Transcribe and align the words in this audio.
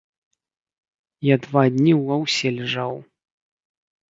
Я 1.27 1.35
два 1.45 1.63
дні 1.75 1.93
ў 2.03 2.17
аўсе 2.17 2.47
ляжаў. 2.57 2.93